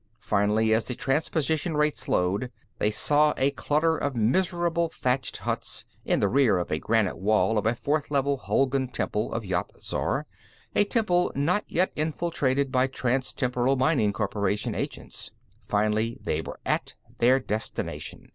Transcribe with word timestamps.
Finally, 0.19 0.73
as 0.73 0.85
the 0.85 0.95
transposition 0.95 1.77
rate 1.77 1.95
slowed, 1.95 2.51
they 2.79 2.89
saw 2.89 3.35
a 3.37 3.51
clutter 3.51 3.95
of 3.95 4.15
miserable 4.15 4.89
thatched 4.89 5.37
huts, 5.37 5.85
in 6.05 6.19
the 6.19 6.27
rear 6.27 6.57
of 6.57 6.71
a 6.71 6.79
granite 6.79 7.19
wall 7.19 7.55
of 7.55 7.67
a 7.67 7.75
Fourth 7.75 8.09
Level 8.09 8.37
Hulgun 8.37 8.87
temple 8.87 9.31
of 9.31 9.45
Yat 9.45 9.69
Zar 9.79 10.25
a 10.75 10.85
temple 10.85 11.31
not 11.35 11.65
yet 11.67 11.91
infiltrated 11.95 12.71
by 12.71 12.87
Transtemporal 12.87 13.77
Mining 13.77 14.11
Corporation 14.11 14.73
agents. 14.73 15.29
Finally, 15.67 16.17
they 16.19 16.41
were 16.41 16.57
at 16.65 16.95
their 17.19 17.39
destination. 17.39 18.27